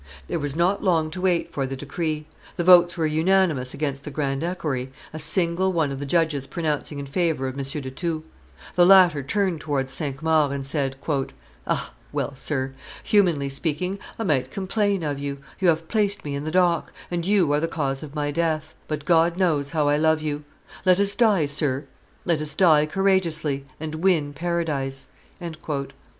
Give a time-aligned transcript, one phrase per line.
[0.27, 4.09] There was not long to wait for the decree; the votes were unanimous against the
[4.09, 7.63] grand equerry, a single one of the judges pronouncing in favor of M.
[7.63, 8.23] de Thou.
[8.75, 10.95] The latter turned towards Cinq Mars, and said,
[11.67, 11.93] "Ah!
[12.11, 16.49] well, sir; humanly speaking, I might complain of you; you have placed me in the
[16.49, 20.19] dock, and you are the cause of my death; but God knows how I love
[20.23, 20.43] you.
[20.83, 21.85] Let us die, sir,
[22.25, 25.05] let us die courageously, and win Paradise."